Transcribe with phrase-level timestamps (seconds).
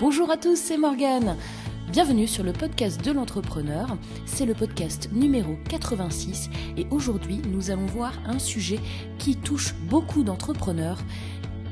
[0.00, 1.36] Bonjour à tous, c'est Morgane.
[1.90, 3.96] Bienvenue sur le podcast de l'entrepreneur.
[4.26, 8.78] C'est le podcast numéro 86 et aujourd'hui nous allons voir un sujet
[9.18, 10.98] qui touche beaucoup d'entrepreneurs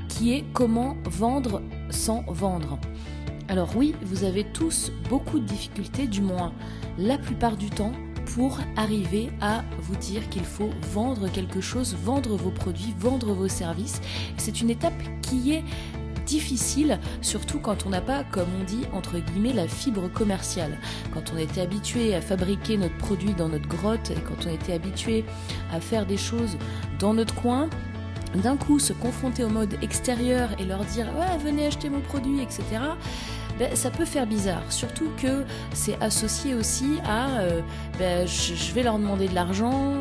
[0.08, 2.81] qui est comment vendre sans vendre.
[3.47, 6.53] Alors oui, vous avez tous beaucoup de difficultés, du moins
[6.99, 7.93] la plupart du temps,
[8.35, 13.47] pour arriver à vous dire qu'il faut vendre quelque chose, vendre vos produits, vendre vos
[13.47, 14.01] services.
[14.37, 15.65] C'est une étape qui est
[16.27, 20.79] difficile, surtout quand on n'a pas, comme on dit, entre guillemets, la fibre commerciale.
[21.15, 24.75] Quand on était habitué à fabriquer notre produit dans notre grotte et quand on était
[24.75, 25.25] habitué
[25.73, 26.59] à faire des choses
[26.98, 27.70] dans notre coin,
[28.34, 32.43] d'un coup se confronter au mode extérieur et leur dire ouais venez acheter mon produit
[32.43, 32.61] etc
[33.59, 34.70] ben, ça peut faire bizarre.
[34.70, 37.62] Surtout que c'est associé aussi à euh,
[37.98, 39.95] ben, je, vais leur demander de l'argent,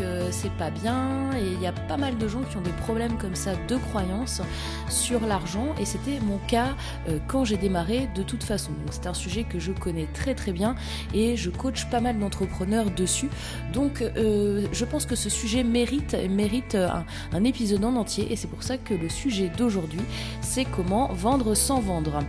[0.00, 1.30] euh, c'est pas bien.
[1.38, 3.76] Et il y a pas mal de gens qui ont des problèmes comme ça de
[3.76, 4.42] croyances
[4.88, 5.74] sur l'argent.
[5.80, 6.74] Et c'était mon cas
[7.08, 8.72] euh, quand j'ai démarré de toute façon.
[8.90, 10.74] C'est un sujet que je connais très très bien
[11.12, 13.28] et je coach pas mal d'entrepreneurs dessus.
[13.72, 18.32] Donc je pense que ce sujet mérite, mérite un, un épisode en entier.
[18.32, 20.00] Et c'est pour ça que le sujet d'aujourd'hui,
[20.40, 22.20] c'est comment vendre sans vendre.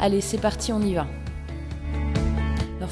[0.00, 1.06] Allez, c'est parti, on y va.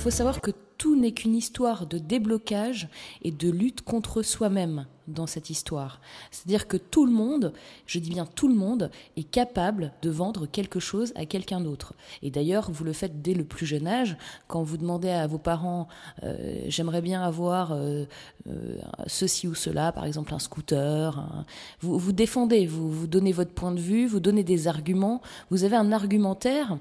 [0.01, 2.89] Alors, faut savoir que tout n'est qu'une histoire de déblocage
[3.21, 6.01] et de lutte contre soi-même dans cette histoire.
[6.31, 7.53] C'est-à-dire que tout le monde,
[7.85, 11.93] je dis bien tout le monde, est capable de vendre quelque chose à quelqu'un d'autre.
[12.23, 14.17] Et d'ailleurs, vous le faites dès le plus jeune âge,
[14.49, 15.87] quand vous demandez à vos parents,
[16.23, 18.07] euh, j'aimerais bien avoir euh,
[18.49, 21.45] euh, ceci ou cela, par exemple un scooter,
[21.83, 25.65] vous, vous défendez, vous, vous donnez votre point de vue, vous donnez des arguments, vous
[25.65, 26.79] avez un argumentaire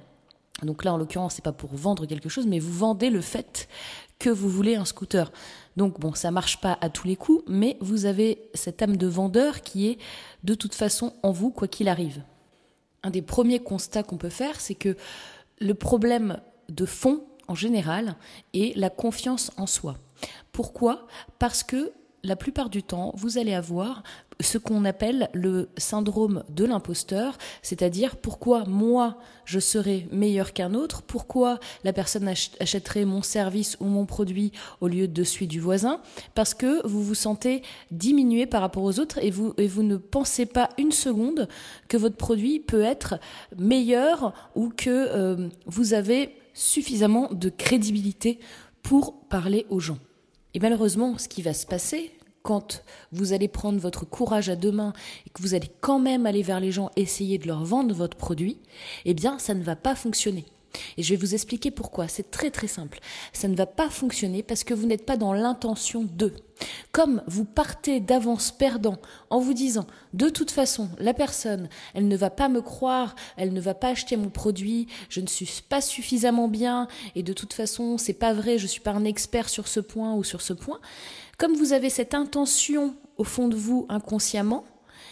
[0.63, 3.67] donc là, en l'occurrence, c'est pas pour vendre quelque chose, mais vous vendez le fait
[4.19, 5.31] que vous voulez un scooter.
[5.77, 9.07] Donc bon, ça marche pas à tous les coups, mais vous avez cette âme de
[9.07, 9.97] vendeur qui est
[10.43, 12.21] de toute façon en vous, quoi qu'il arrive.
[13.03, 14.97] Un des premiers constats qu'on peut faire, c'est que
[15.59, 18.15] le problème de fond, en général,
[18.53, 19.97] est la confiance en soi.
[20.51, 21.07] Pourquoi?
[21.39, 21.93] Parce que
[22.23, 24.03] la plupart du temps, vous allez avoir
[24.41, 31.01] ce qu'on appelle le syndrome de l'imposteur, c'est-à-dire pourquoi moi je serais meilleur qu'un autre,
[31.01, 36.01] pourquoi la personne achèterait mon service ou mon produit au lieu de celui du voisin,
[36.35, 40.69] parce que vous vous sentez diminué par rapport aux autres et vous, ne pensez pas
[40.77, 41.47] une seconde
[41.87, 43.15] que votre produit peut être
[43.57, 48.39] meilleur ou que euh, vous avez suffisamment de crédibilité
[48.83, 49.97] pour parler aux gens.
[50.53, 52.11] Et malheureusement, ce qui va se passer
[52.41, 54.93] quand vous allez prendre votre courage à deux mains
[55.27, 58.17] et que vous allez quand même aller vers les gens, essayer de leur vendre votre
[58.17, 58.57] produit,
[59.05, 60.45] eh bien, ça ne va pas fonctionner.
[60.97, 62.07] Et je vais vous expliquer pourquoi.
[62.07, 62.99] C'est très très simple.
[63.33, 66.33] Ça ne va pas fonctionner parce que vous n'êtes pas dans l'intention de.
[66.91, 68.97] Comme vous partez d'avance perdant
[69.29, 73.53] en vous disant de toute façon la personne elle ne va pas me croire, elle
[73.53, 77.53] ne va pas acheter mon produit, je ne suis pas suffisamment bien et de toute
[77.53, 80.51] façon c'est pas vrai, je suis pas un expert sur ce point ou sur ce
[80.51, 80.81] point.
[81.37, 84.65] Comme vous avez cette intention au fond de vous inconsciemment,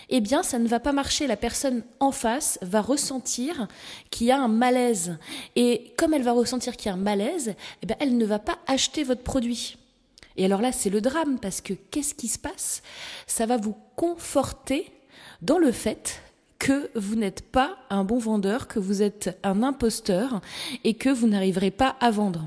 [0.10, 1.28] eh bien, ça ne va pas marcher.
[1.28, 3.68] La personne en face va ressentir
[4.10, 5.18] qu'il y a un malaise.
[5.56, 8.40] Et comme elle va ressentir qu'il y a un malaise, eh bien, elle ne va
[8.40, 9.78] pas acheter votre produit.
[10.38, 12.84] Et alors là, c'est le drame, parce que qu'est-ce qui se passe?
[13.26, 14.92] Ça va vous conforter
[15.42, 16.22] dans le fait
[16.60, 20.42] que vous n'êtes pas un bon vendeur, que vous êtes un imposteur
[20.84, 22.46] et que vous n'arriverez pas à vendre.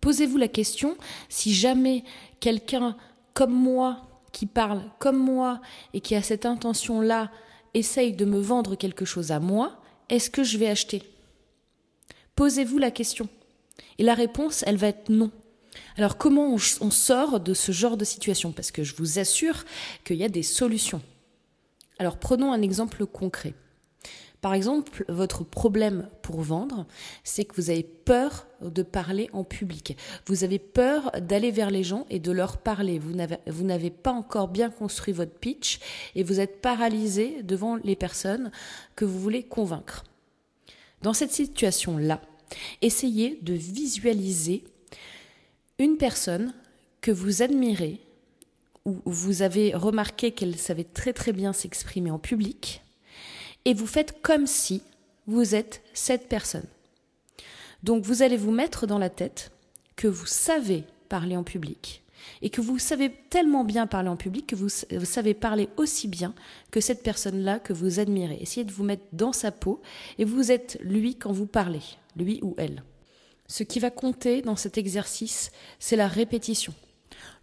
[0.00, 0.96] Posez-vous la question,
[1.28, 2.04] si jamais
[2.40, 2.96] quelqu'un
[3.34, 4.07] comme moi,
[4.38, 5.60] qui parle comme moi
[5.94, 7.32] et qui a cette intention-là,
[7.74, 11.02] essaye de me vendre quelque chose à moi, est-ce que je vais acheter?
[12.36, 13.28] Posez-vous la question.
[13.98, 15.32] Et la réponse, elle va être non.
[15.96, 18.52] Alors comment on, sort de ce genre de situation?
[18.52, 19.64] Parce que je vous assure
[20.04, 21.02] qu'il y a des solutions.
[21.98, 23.54] Alors prenons un exemple concret.
[24.40, 26.86] Par exemple, votre problème pour vendre,
[27.24, 29.96] c'est que vous avez peur de parler en public.
[30.26, 33.00] Vous avez peur d'aller vers les gens et de leur parler.
[33.00, 35.80] Vous n'avez pas encore bien construit votre pitch
[36.14, 38.52] et vous êtes paralysé devant les personnes
[38.94, 40.04] que vous voulez convaincre.
[41.02, 42.20] Dans cette situation-là,
[42.80, 44.64] essayez de visualiser
[45.78, 46.54] une personne
[47.00, 48.00] que vous admirez,
[48.84, 52.82] ou vous avez remarqué qu'elle savait très très bien s'exprimer en public,
[53.64, 54.82] et vous faites comme si
[55.26, 56.66] vous êtes cette personne.
[57.82, 59.50] Donc vous allez vous mettre dans la tête
[59.96, 62.02] que vous savez parler en public
[62.42, 66.34] et que vous savez tellement bien parler en public que vous, savez parler aussi bien
[66.70, 68.38] que cette personne-là que vous admirez.
[68.40, 69.80] Essayez de vous mettre dans sa peau
[70.18, 71.82] et vous êtes lui quand vous parlez,
[72.16, 72.82] lui ou elle.
[73.46, 76.74] Ce qui va compter dans cet exercice, c'est la répétition.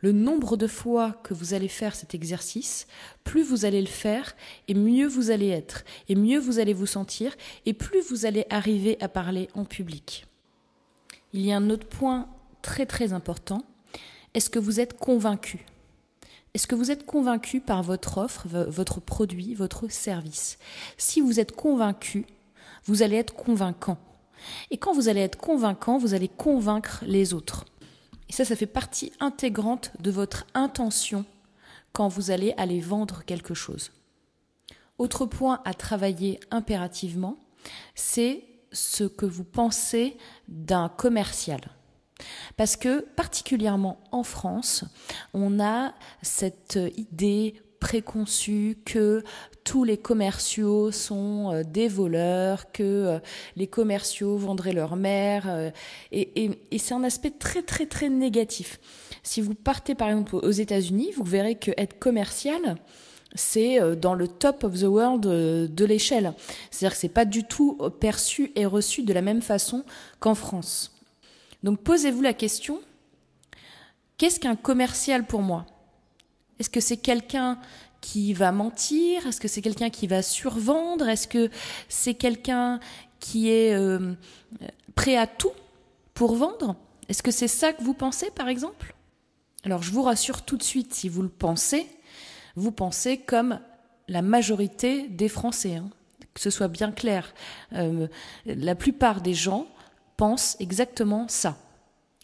[0.06, 2.86] Le nombre de fois que vous allez faire cet exercice,
[3.24, 4.36] plus vous allez le faire
[4.68, 7.36] et mieux vous allez être, et mieux vous allez vous sentir,
[7.66, 10.28] et plus vous allez arriver à parler en public.
[11.34, 12.30] Il y a un autre point
[12.62, 13.63] très très important.
[14.36, 15.66] Est-ce que vous êtes convaincu?
[16.54, 20.60] Est-ce que vous êtes convaincu par votre offre, votre produit, votre service?
[20.98, 22.28] Si vous êtes convaincu,
[22.84, 23.98] vous allez être convaincant.
[24.69, 27.66] Et quand vous allez être convaincant, vous allez convaincre les autres.
[28.30, 31.25] Et ça, ça fait partie intégrante de votre intention
[31.94, 33.92] quand vous allez aller vendre quelque chose.
[34.98, 37.38] Autre point à travailler impérativement,
[37.95, 40.18] c'est ce que vous pensez
[40.48, 41.62] d'un commercial.
[42.57, 44.86] Parce que particulièrement en France,
[45.33, 49.24] on a cette idée préconçue que
[49.66, 53.20] tous les commerciaux sont euh, des voleurs, que euh,
[53.58, 55.46] les commerciaux vendraient leur mère.
[55.50, 55.72] Euh,
[56.14, 58.80] et, c'est un aspect très très très négatif.
[59.24, 62.78] Si vous partez par exemple aux États-Unis, vous verrez que être commercial,
[63.34, 66.34] c'est dans le top of the world de l'échelle.
[66.70, 69.84] C'est-à-dire que c'est pas du tout perçu et reçu de la même façon
[70.20, 70.96] qu'en France.
[71.64, 72.80] Donc posez-vous la question,
[74.18, 75.66] qu'est-ce qu'un commercial pour moi?
[76.60, 77.60] Est-ce que c'est quelqu'un
[78.06, 79.25] qui va mentir?
[79.25, 81.10] Est-ce que c'est quelqu'un qui va survendre?
[81.10, 81.50] Est-ce que
[81.90, 82.80] c'est quelqu'un
[83.19, 84.13] qui est euh,
[84.94, 85.54] prêt à tout
[86.13, 86.75] pour vendre?
[87.10, 88.94] Est-ce que c'est ça que vous pensez, par exemple?
[89.63, 91.88] Alors, je vous rassure tout de suite, si vous le pensez,
[92.56, 93.60] vous pensez comme
[94.08, 95.90] la majorité des Français, hein.
[96.36, 97.34] que ce soit bien clair.
[97.74, 98.08] Euh,
[98.46, 99.66] la plupart des gens
[100.16, 101.58] pensent exactement ça.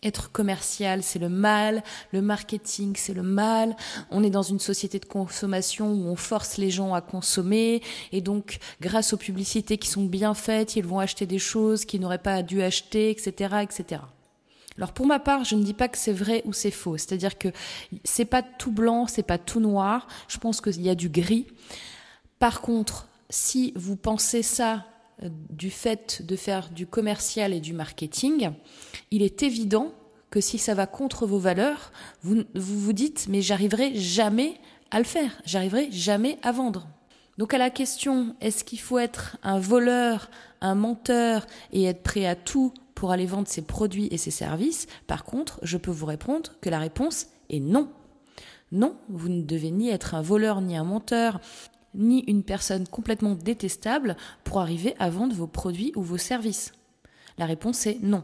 [0.03, 3.75] Être commercial, c'est le mal, le marketing, c'est le mal.
[4.09, 8.19] On est dans une société de consommation où on force les gens à consommer et
[8.19, 12.17] donc grâce aux publicités qui sont bien faites, ils vont acheter des choses qu'ils n'auraient
[12.17, 14.01] pas dû acheter, etc., etc.
[14.75, 17.37] Alors pour ma part, je ne dis pas que c'est vrai ou c'est faux, c'est-à-dire
[17.37, 17.49] que
[18.03, 20.07] c'est pas tout blanc, c'est pas tout noir.
[20.27, 21.45] Je pense qu'il y a du gris.
[22.39, 24.85] Par contre, si vous pensez ça
[25.49, 28.51] du fait de faire du commercial et du marketing,
[29.11, 29.93] il est évident
[30.29, 31.91] que si ça va contre vos valeurs,
[32.23, 34.55] vous vous, dites mais j'arriverai jamais
[34.89, 36.87] à le faire, j'arriverai jamais à vendre.
[37.37, 40.29] Donc à la question est-ce qu'il faut être un voleur,
[40.61, 44.87] un menteur et être prêt à tout pour aller vendre ses produits et ses services,
[45.07, 47.89] par contre, je peux vous répondre que la réponse est non.
[48.71, 51.41] Non, vous ne devez ni être un voleur ni un menteur,
[51.93, 56.73] ni une personne complètement détestable pour arriver à vendre vos produits ou vos services
[57.37, 58.23] La réponse est non.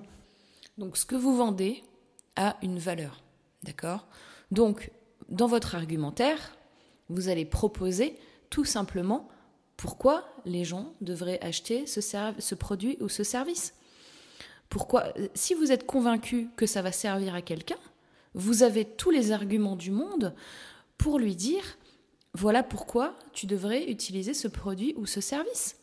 [0.78, 1.84] Donc ce que vous vendez
[2.36, 3.22] a une valeur.
[3.64, 4.08] D'accord?
[4.52, 4.92] Donc,
[5.30, 6.56] dans votre argumentaire,
[7.10, 8.18] vous allez proposer
[8.50, 9.28] tout simplement
[9.76, 13.74] pourquoi les gens devraient acheter ce, produit ou ce service.
[14.70, 17.78] Pourquoi Si vous êtes convaincu que ça va servir à quelqu'un,
[18.34, 20.34] vous avez tous les arguments du monde
[20.98, 21.78] pour lui dire
[22.38, 25.76] voilà pourquoi tu devrais utiliser ce produit ou ce service.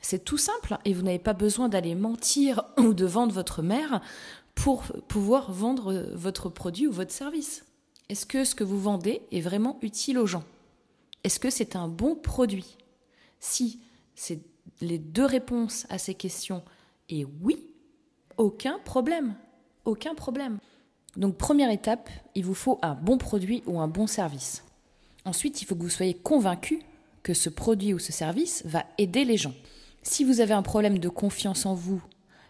[0.00, 4.00] C'est tout simple et vous n'avez pas besoin d'aller mentir ou de vendre votre mère
[4.54, 7.66] pour pouvoir vendre votre produit ou votre service.
[8.08, 10.44] Est-ce que ce que vous vendez est vraiment utile aux gens?
[11.22, 12.78] Est-ce que c'est un bon produit?
[13.38, 13.80] Si
[14.14, 14.40] c'est
[14.80, 16.62] les deux réponses à ces questions
[17.10, 17.66] et oui,
[18.38, 19.34] aucun problème.
[19.84, 20.60] Aucun problème.
[21.18, 24.64] Donc première étape, il vous faut un bon produit ou un bon service.
[25.24, 26.80] Ensuite, il faut que vous soyez convaincu
[27.22, 29.54] que ce produit ou ce service va aider les gens.
[30.02, 32.02] Si vous avez un problème de confiance en vous,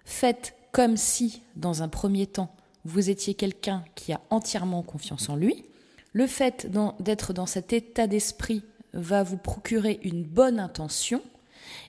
[0.05, 2.55] faites comme si, dans un premier temps,
[2.85, 5.65] vous étiez quelqu'un qui a entièrement confiance en lui.
[6.13, 6.69] Le fait
[7.01, 11.23] d'être dans cet état d'esprit va vous procurer une bonne intention.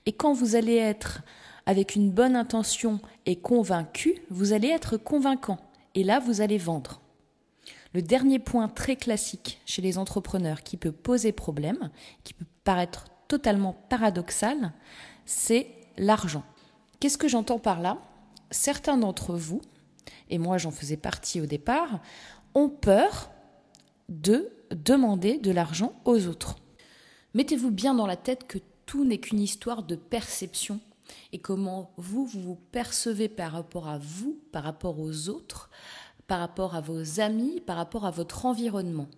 [0.05, 1.21] Et quand vous allez être
[1.65, 5.59] avec une bonne intention et convaincu, vous allez être convaincant.
[5.95, 7.01] Et là, vous allez vendre.
[7.93, 11.89] Le dernier point très classique chez les entrepreneurs qui peut poser problème,
[12.23, 14.73] qui peut paraître totalement paradoxal,
[15.25, 15.67] c'est
[15.97, 16.43] l'argent.
[16.99, 17.97] Qu'est-ce que j'entends par là?
[18.49, 19.61] Certains d'entre vous,
[20.29, 21.99] et moi j'en faisais partie au départ,
[22.53, 23.31] ont peur
[24.09, 26.57] de demander de l'argent aux autres.
[27.33, 30.79] Mettez-vous bien dans la tête que tout n'est qu'une histoire de perception
[31.33, 35.69] et comment vous, vous vous percevez par rapport à vous, par rapport aux autres,
[36.31, 39.09] par rapport à vos amis, par rapport à votre environnement.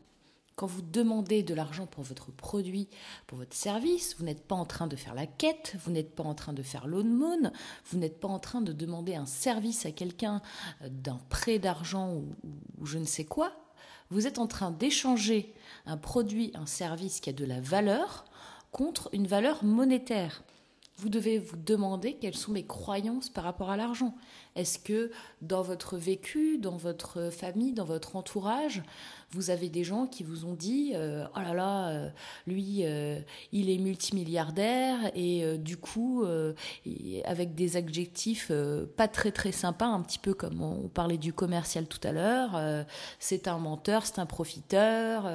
[0.55, 2.87] Quand vous demandez de l'argent pour votre produit,
[3.27, 6.23] pour votre service, vous n'êtes pas en train de faire la quête, vous n'êtes pas
[6.23, 7.51] en train de faire l'aumône,
[7.85, 10.41] vous n'êtes pas en train de demander un service à quelqu'un
[10.81, 12.35] euh, d'un prêt d'argent ou,
[12.79, 13.51] ou je ne sais quoi.
[14.09, 15.53] Vous êtes en train d'échanger
[15.85, 18.25] un produit, un service qui a de la valeur
[18.71, 20.41] contre une valeur monétaire
[20.97, 24.15] vous devez vous demander quelles sont mes croyances par rapport à l'argent.
[24.55, 28.83] Est-ce que dans votre vécu, dans votre famille, dans votre entourage,
[29.33, 32.09] vous avez des gens qui vous ont dit euh, oh là là, euh,
[32.45, 33.19] lui, euh,
[33.51, 36.25] il est multimilliardaire et du coup,
[37.25, 38.51] avec des adjectifs
[38.95, 42.85] pas très très sympas, un petit peu comme on parlait du commercial tout à l'heure,
[43.19, 45.29] c'est un menteur, c'est un profiteur,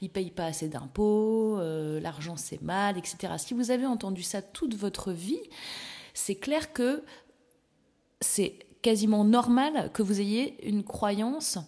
[0.00, 1.58] il paye pas assez d'impôts,
[2.00, 3.34] l'argent c'est mal, etc.
[3.38, 5.42] Si vous avez entendu ça toute votre vie,
[6.14, 7.02] c'est clair que
[8.20, 11.58] c'est quasiment normal que vous ayez une croyance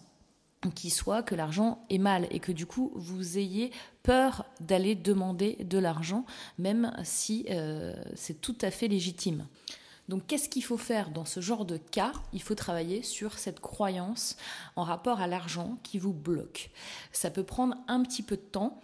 [0.69, 3.71] qui soit que l'argent est mal et que du coup vous ayez
[4.03, 6.25] peur d'aller demander de l'argent,
[6.57, 9.47] même si euh, c'est tout à fait légitime.
[10.07, 12.11] Donc qu'est-ce qu'il faut faire dans ce genre de cas?
[12.33, 14.35] Il faut travailler sur cette croyance
[14.75, 16.69] en rapport à l'argent qui vous bloque.
[17.11, 18.81] Ça peut prendre un petit peu de temps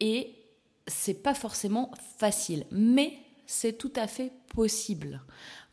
[0.00, 0.34] et
[0.86, 3.18] c'est pas forcément facile, mais
[3.52, 5.20] c'est tout à fait possible.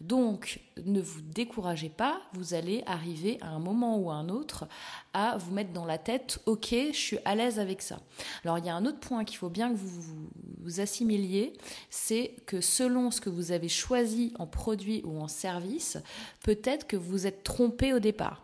[0.02, 4.68] Donc, ne vous découragez pas, vous allez arriver à un moment ou à un autre
[5.14, 8.02] à vous mettre dans la tête, ok, je suis à l'aise avec ça.
[8.44, 10.02] Alors, il y a un autre point qu'il faut bien que vous
[10.62, 11.54] vous assimiliez,
[11.90, 15.98] c'est que selon ce que vous avez choisi en produit ou en service,
[16.44, 18.44] peut-être que vous êtes trompé au départ.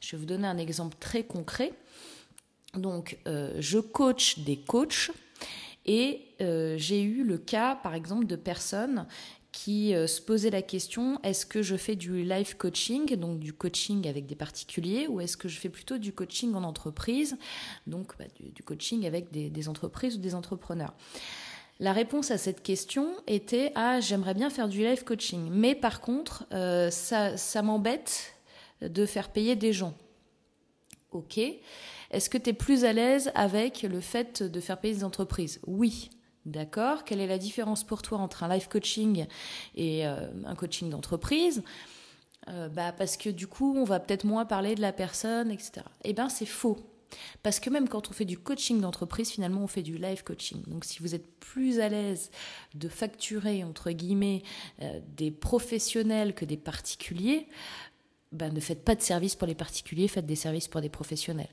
[0.00, 1.72] Je vais vous donner un exemple très concret.
[2.74, 5.10] Donc, euh, je coach des coachs
[5.86, 9.06] et euh, j'ai eu le cas, par exemple, de personnes
[9.52, 13.54] qui euh, se posait la question est-ce que je fais du live coaching, donc du
[13.54, 17.38] coaching avec des particuliers, ou est-ce que je fais plutôt du coaching en entreprise,
[17.86, 20.92] donc bah, du, coaching avec des, entreprises ou des entrepreneurs?
[21.78, 26.00] La réponse à cette question était ah j'aimerais bien faire du live coaching, mais par
[26.00, 28.34] contre euh, ça, ça m'embête
[28.82, 29.94] de faire payer des gens.
[31.12, 31.40] Ok.
[32.10, 35.60] Est-ce que tu es plus à l'aise avec le fait de faire payer des entreprises?
[35.66, 36.10] Oui.
[36.44, 39.26] D'accord Quelle est la différence pour toi entre un life coaching
[39.74, 41.64] et euh, un coaching d'entreprise?
[42.48, 45.82] Euh, bah Parce que du coup, on va peut-être moins parler de la personne, etc.
[46.04, 46.78] Eh bien, c'est faux.
[47.42, 50.62] Parce que même quand on fait du coaching d'entreprise, finalement, on fait du life coaching.
[50.66, 52.30] Donc, si vous êtes plus à l'aise
[52.74, 54.42] de facturer, entre guillemets,
[54.82, 57.48] euh, des professionnels que des particuliers,
[58.32, 61.48] ben, ne faites pas de services pour les particuliers, faites des services pour des professionnels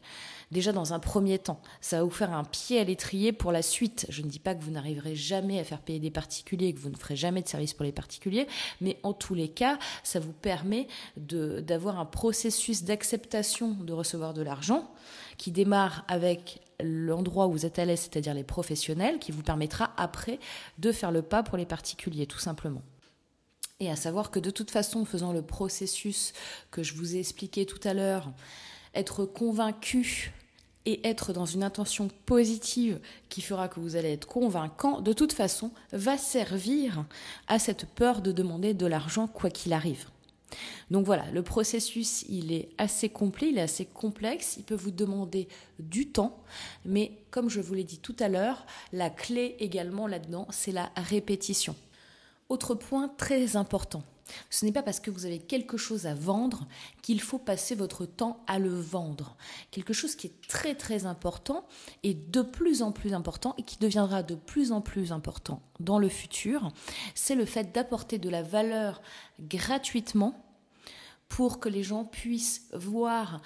[0.53, 1.59] déjà dans un premier temps.
[1.81, 4.05] Ça va vous faire un pied à l'étrier pour la suite.
[4.07, 6.89] Je ne dis pas que vous n'arriverez jamais à faire payer des particuliers, que vous
[6.89, 8.47] ne ferez jamais de service pour les particuliers,
[8.79, 10.87] mais en tous les cas, ça vous permet
[11.17, 14.89] d'avoir un processus d'acceptation de recevoir de l'argent
[15.37, 19.93] qui démarre avec l'endroit où vous êtes à l'aise, c'est-à-dire les professionnels, qui vous permettra
[19.97, 20.39] après
[20.77, 22.81] de faire le pas pour les particuliers, tout simplement.
[23.83, 26.31] Et à savoir que de toute façon, faisant le processus
[26.71, 28.31] que je vous ai expliqué tout à l'heure,
[28.95, 30.31] être convaincu
[30.85, 35.33] et être dans une intention positive qui fera que vous allez être convaincant, de toute
[35.33, 37.03] façon, va servir
[37.47, 40.07] à cette peur de demander de l'argent quoi qu'il arrive.
[40.89, 44.91] Donc voilà, le processus, il est assez complet, il est assez complexe, il peut vous
[44.91, 45.49] demander
[45.79, 46.41] du temps,
[46.85, 50.89] mais comme je vous l'ai dit tout à l'heure, la clé également là-dedans, c'est la
[50.95, 51.75] répétition.
[52.53, 54.03] Autre point très important,
[54.51, 56.67] ce n'est pas parce que vous avez quelque chose à vendre
[57.01, 59.35] qu'il faut passer votre temps à le vendre.
[59.71, 61.65] Quelque chose qui est très très important
[62.03, 65.97] et de plus en plus important et qui deviendra de plus en plus important dans
[65.97, 66.71] le futur,
[67.15, 69.01] c'est le fait d'apporter de la valeur
[69.39, 70.45] gratuitement
[71.29, 73.41] pour que les gens puissent voir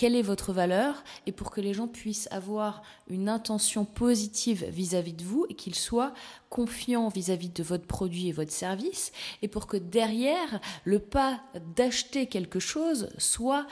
[0.00, 2.80] quelle est votre valeur et pour que les gens puissent avoir
[3.10, 6.14] une intention positive vis-à-vis de vous et qu'ils soient
[6.48, 11.42] confiants vis-à-vis de votre produit et votre service et pour que derrière le pas
[11.76, 13.66] d'acheter quelque chose soit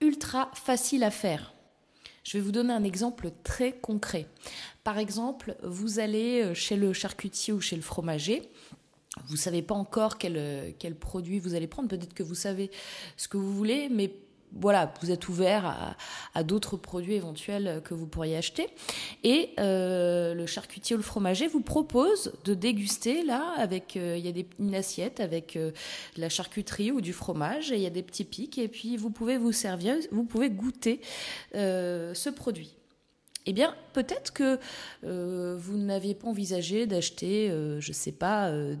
[0.00, 1.52] ultra facile à faire.
[2.22, 4.28] Je vais vous donner un exemple très concret.
[4.84, 8.48] Par exemple, vous allez chez le charcutier ou chez le fromager.
[9.26, 11.88] Vous ne savez pas encore quel, quel produit vous allez prendre.
[11.88, 12.70] Peut-être que vous savez
[13.16, 14.14] ce que vous voulez, mais
[14.52, 15.96] voilà, vous êtes ouvert
[16.34, 18.68] à, d'autres produits éventuels que vous pourriez acheter.
[19.24, 24.24] Et euh, le charcutier ou le fromager vous propose de déguster là avec euh, il
[24.24, 25.72] y a une assiette avec euh,
[26.16, 28.96] de la charcuterie ou du fromage et il y a des petits pics et puis
[28.96, 31.00] vous pouvez vous servir, vous pouvez goûter
[31.52, 32.77] ce produit
[33.48, 34.58] eh bien, peut-être que
[35.04, 38.76] euh, vous n'aviez pas envisagé d'acheter, euh, je ne sais pas, euh,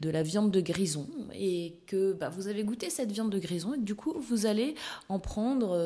[0.00, 3.74] de, la viande de grison et que bah, vous avez goûté cette viande de grison
[3.74, 4.74] et du coup, vous allez
[5.08, 5.76] en prendre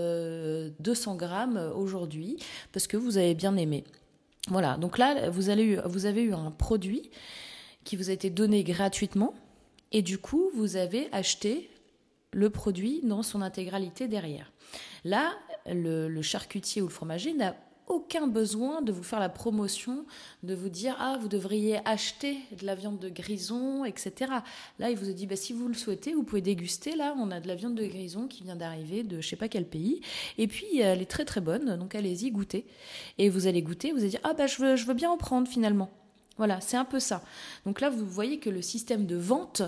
[0.81, 2.39] 200 grammes aujourd'hui
[2.73, 3.85] parce que vous avez bien aimé.
[4.49, 7.11] Voilà, donc là, vous avez eu un produit
[7.85, 9.35] qui vous a été donné gratuitement
[9.91, 11.69] et du coup, vous avez acheté
[12.33, 14.51] le produit dans son intégralité derrière.
[15.05, 15.35] Là,
[15.67, 17.55] le charcutier ou le fromager n'a
[17.93, 20.05] aucun besoin de vous faire la promotion,
[20.43, 24.33] de vous dire ah vous devriez acheter de la viande de grison, etc.
[24.79, 26.97] Là, il vous a dit bah, si vous le souhaitez, vous pouvez déguster.
[26.97, 29.49] Là, on a de la viande de grison qui vient d'arriver de je sais pas
[29.49, 30.01] quel pays,
[30.39, 32.67] et puis elle est très très bonne, donc allez-y goûtez.
[33.19, 35.91] Et vous allez goûter, vous allez dire ah bah je veux bien en prendre finalement.
[36.39, 37.23] Voilà, c'est un peu ça.
[37.67, 39.63] Donc là, vous voyez que le système de vente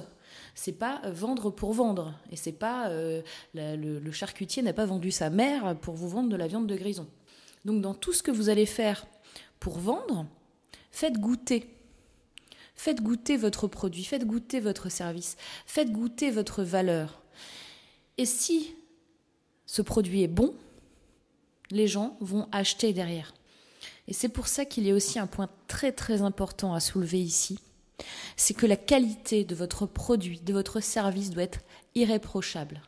[0.54, 2.14] c'est pas euh, vendre pour vendre.
[2.30, 3.22] Et c'est pas euh,
[3.54, 7.06] le, charcutier n'a pas vendu sa mère pour vous vendre de la viande de grison.
[7.64, 9.06] Donc dans tout ce que vous allez faire
[9.60, 10.26] pour vendre,
[10.90, 11.70] faites goûter.
[12.74, 17.22] Faites goûter votre produit, faites goûter votre service, faites goûter votre valeur.
[18.18, 18.74] Et si
[19.66, 20.54] ce produit est bon,
[21.70, 23.32] les gens vont acheter derrière.
[24.06, 27.20] Et c'est pour ça qu'il y a aussi un point très très important à soulever
[27.20, 27.58] ici,
[28.36, 31.60] c'est que la qualité de votre produit, de votre service doit être
[31.94, 32.82] irréprochable.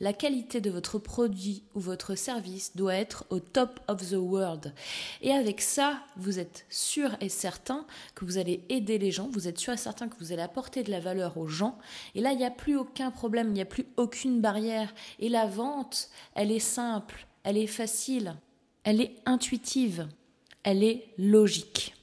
[0.00, 4.72] La qualité de votre produit ou votre service doit être au top of the world.
[5.20, 9.48] Et avec ça, vous êtes sûr et certain que vous allez aider les gens, vous
[9.48, 11.78] êtes sûr et certain que vous allez apporter de la valeur aux gens.
[12.14, 14.92] Et là, il n'y a plus aucun problème, il n'y a plus aucune barrière.
[15.18, 18.34] Et la vente, elle est simple, elle est facile,
[18.84, 20.08] elle est intuitive,
[20.62, 21.94] elle est logique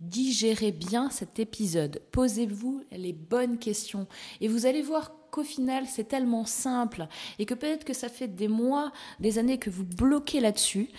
[0.00, 4.06] digérez bien cet épisode, posez-vous les bonnes questions
[4.40, 7.08] et vous allez voir qu'au final c'est tellement simple
[7.40, 10.90] et que peut-être que ça fait des mois, des années que vous bloquez là-dessus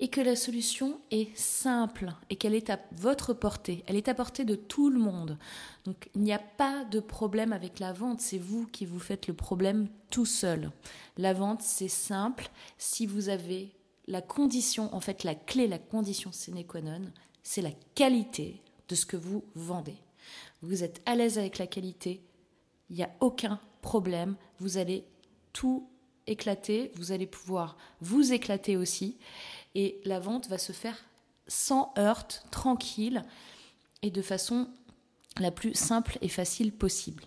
[0.00, 4.14] et que la solution est simple et qu'elle est à votre portée, elle est à
[4.14, 5.38] portée de tout le monde.
[5.84, 9.28] Donc il n'y a pas de problème avec la vente, c'est vous qui vous faites
[9.28, 10.72] le problème tout seul.
[11.16, 13.70] La vente c'est simple si vous avez
[14.08, 17.02] la condition, en fait la clé, la condition sine qua non,
[17.44, 19.96] c'est la qualité de ce que vous vendez.
[20.60, 22.20] Vous êtes à l'aise avec la qualité,
[22.90, 25.04] il n'y a aucun problème, vous allez
[25.52, 25.88] tout
[26.26, 29.16] éclater, vous allez pouvoir vous éclater aussi,
[29.74, 30.96] et la vente va se faire
[31.46, 33.24] sans heurte, tranquille,
[34.02, 34.68] et de façon
[35.38, 37.24] la plus simple et facile possible.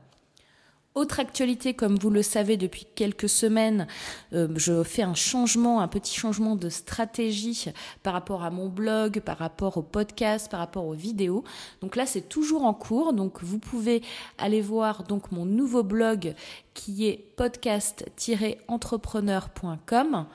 [0.96, 3.86] Autre actualité, comme vous le savez depuis quelques semaines,
[4.32, 7.66] euh, je fais un changement, un petit changement de stratégie
[8.02, 11.44] par rapport à mon blog, par rapport au podcast, par rapport aux vidéos.
[11.82, 13.12] Donc là, c'est toujours en cours.
[13.12, 14.00] Donc vous pouvez
[14.38, 16.34] aller voir donc mon nouveau blog
[16.72, 20.26] qui est podcast-entrepreneur.com.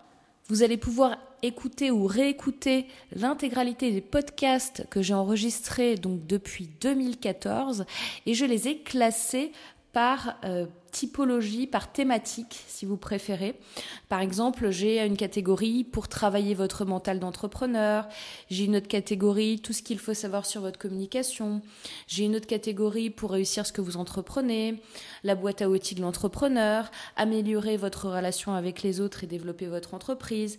[0.47, 7.85] Vous allez pouvoir écouter ou réécouter l'intégralité des podcasts que j'ai enregistrés donc depuis 2014
[8.27, 9.51] et je les ai classés
[9.93, 13.55] par euh, typologie, par thématique, si vous préférez.
[14.09, 18.07] Par exemple, j'ai une catégorie pour travailler votre mental d'entrepreneur,
[18.49, 21.61] j'ai une autre catégorie, tout ce qu'il faut savoir sur votre communication,
[22.07, 24.81] j'ai une autre catégorie pour réussir ce que vous entreprenez,
[25.23, 29.93] la boîte à outils de l'entrepreneur, améliorer votre relation avec les autres et développer votre
[29.93, 30.57] entreprise,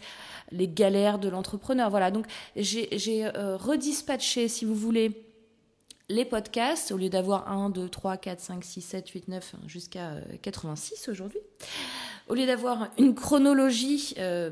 [0.51, 1.90] les galères de l'entrepreneur.
[1.90, 2.88] Voilà, donc j'ai
[3.27, 5.32] euh, redispatché, si vous voulez,
[6.12, 10.14] les podcasts, au lieu d'avoir 1, 2, 3, 4, 5, 6, 7, 8, 9, jusqu'à
[10.42, 11.40] 86 euh, aujourd'hui,
[12.29, 14.51] au lieu d'avoir une chronologie, euh,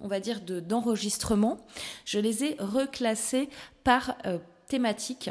[0.00, 1.58] on va dire, d'enregistrement,
[2.04, 3.48] je les ai reclassés
[3.84, 5.30] par euh, thématique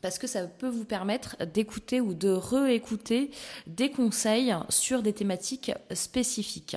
[0.00, 3.32] parce que ça peut vous permettre d'écouter ou de réécouter
[3.66, 6.76] des conseils sur des thématiques spécifiques.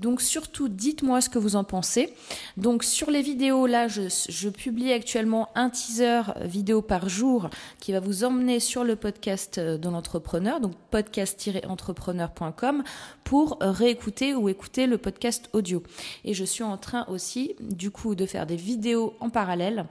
[0.00, 2.14] Donc surtout, dites-moi ce que vous en pensez.
[2.56, 8.00] Donc sur les vidéos, là, je, publie actuellement un teaser vidéo par jour qui va
[8.00, 12.82] vous emmener sur le podcast de l'entrepreneur, donc podcast-entrepreneur.com,
[13.24, 15.82] pour réécouter ou écouter le podcast audio.
[16.24, 19.86] Et je suis en train aussi, du coup, de faire des vidéos en parallèle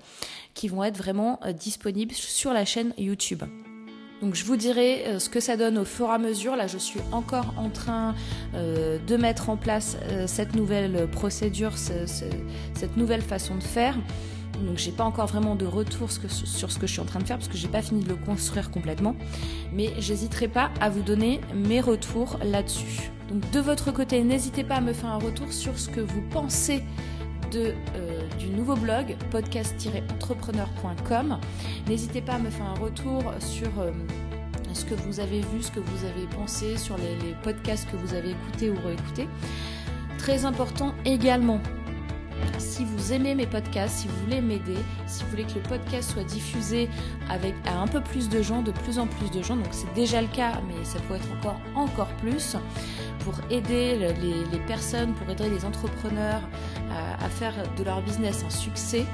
[0.54, 3.44] qui vont être vraiment euh, disponibles sur la chaîne YouTube.
[4.22, 6.56] Donc je vous dirai euh, ce que ça donne au fur et à mesure.
[6.56, 8.16] Là, je suis encore en train
[8.54, 13.96] euh, de mettre en place euh, cette nouvelle procédure, cette nouvelle façon de faire.
[14.66, 17.24] Donc j'ai pas encore vraiment de retour sur ce que je suis en train de
[17.24, 19.16] faire parce que j'ai pas fini de le construire complètement.
[19.74, 23.12] Mais j'hésiterai pas à vous donner mes retours là-dessus.
[23.30, 26.22] Donc de votre côté, n'hésitez pas à me faire un retour sur ce que vous
[26.30, 26.84] pensez
[27.52, 27.74] de,
[28.38, 31.40] du nouveau blog podcast-entrepreneur.com.
[31.88, 33.70] N'hésitez pas à me faire un retour sur
[34.74, 38.14] ce que vous avez vu, ce que vous avez pensé, sur les, podcasts que vous
[38.14, 39.28] avez écoutés ou réécoutés.
[40.18, 41.60] Très important également,
[42.58, 46.12] si vous aimez mes podcasts, si vous voulez m'aider, si vous voulez que le podcast
[46.12, 46.90] soit diffusé
[47.30, 49.92] avec à un peu plus de gens, de plus en plus de gens, donc c'est
[49.94, 52.56] déjà le cas, mais ça peut être encore encore plus,
[53.30, 53.96] pour aider
[54.52, 56.42] les, personnes, pour aider les entrepreneurs
[56.92, 59.06] à faire de leur business un succès,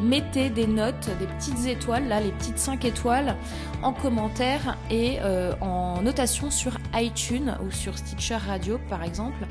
[0.00, 3.36] mettez des notes, des petites étoiles, là les petites 5 étoiles,
[3.82, 9.46] en commentaire et euh, en notation sur iTunes ou sur Stitcher Radio par exemple.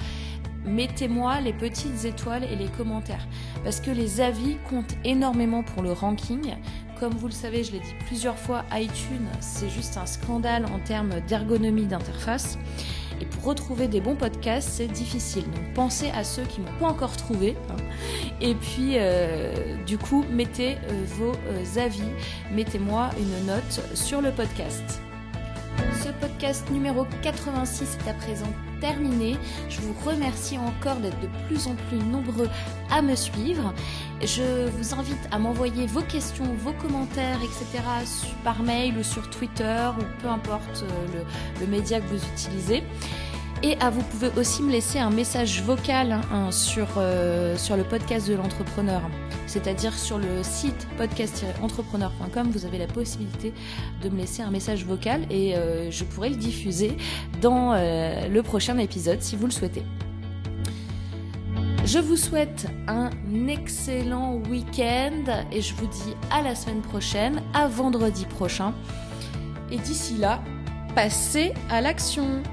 [0.65, 3.27] Mettez-moi les petites étoiles et les commentaires
[3.63, 6.55] parce que les avis comptent énormément pour le ranking.
[6.99, 10.79] Comme vous le savez, je l'ai dit plusieurs fois, iTunes c'est juste un scandale en
[10.79, 12.57] termes d'ergonomie d'interface.
[13.21, 15.43] Et pour retrouver des bons podcasts, c'est difficile.
[15.43, 17.55] Donc pensez à ceux qui m'ont pas encore trouvé.
[17.69, 17.75] Hein.
[18.41, 22.01] Et puis, euh, du coup, mettez euh, vos euh, avis,
[22.51, 25.01] mettez-moi une note sur le podcast.
[26.09, 29.37] Ce podcast numéro 86 est à présent terminé.
[29.69, 32.49] Je vous remercie encore d'être de plus en plus nombreux
[32.89, 33.75] à me suivre.
[34.19, 37.83] Je vous invite à m'envoyer vos questions, vos commentaires, etc.
[38.43, 41.23] par mail ou sur Twitter ou peu importe le,
[41.61, 42.83] le média que vous utilisez.
[43.61, 46.49] Et ah, vous pouvez aussi me laisser un message vocal hein,
[46.97, 49.01] euh, sur le podcast de l'entrepreneur.
[49.49, 53.51] C'est-à-dire sur le site podcast-entrepreneur.com, vous avez la possibilité
[54.03, 56.95] de me laisser un message vocal et euh, je pourrai le diffuser
[57.41, 59.81] dans euh, le prochain épisode si vous le souhaitez.
[61.83, 63.09] Je vous souhaite un
[63.47, 68.75] excellent week-end et je vous dis à la semaine prochaine, à vendredi prochain.
[69.71, 70.43] Et d'ici là,
[70.93, 72.43] passez à l'action.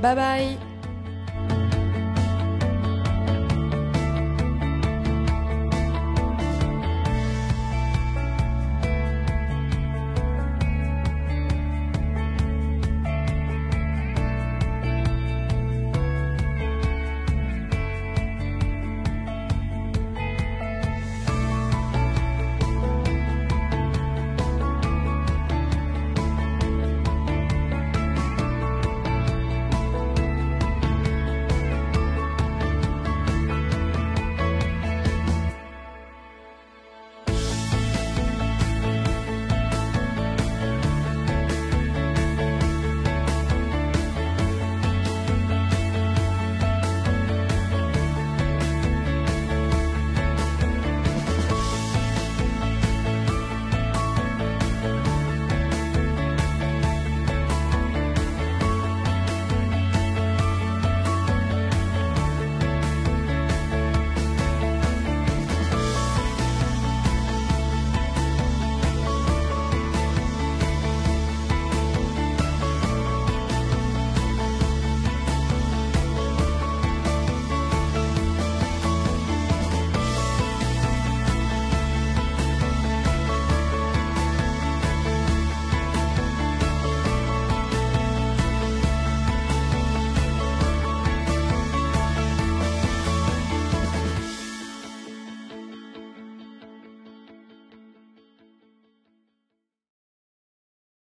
[0.00, 0.73] Bye bye